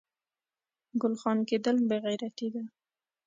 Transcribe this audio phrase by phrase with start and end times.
[1.01, 2.63] ګل خان کیدل بې غیرتي ده